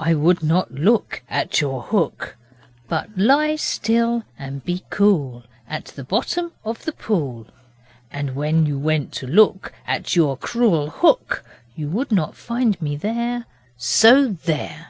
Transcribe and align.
I 0.00 0.14
would 0.14 0.42
not 0.42 0.72
look 0.74 1.22
At 1.30 1.60
your 1.60 1.80
hook, 1.82 2.36
But 2.88 3.16
lie 3.16 3.54
still 3.54 4.24
and 4.36 4.64
be 4.64 4.82
cool 4.90 5.44
At 5.68 5.84
the 5.84 6.02
bottom 6.02 6.50
of 6.64 6.84
the 6.84 6.90
pool 6.90 7.46
And 8.10 8.34
when 8.34 8.66
you 8.66 8.76
went 8.80 9.12
to 9.12 9.28
look 9.28 9.72
At 9.86 10.16
your 10.16 10.36
cruel 10.36 10.90
hook, 10.90 11.44
You 11.76 11.86
would 11.88 12.10
not 12.10 12.34
find 12.34 12.82
me 12.82 12.96
there, 12.96 13.44
So 13.76 14.26
there! 14.26 14.88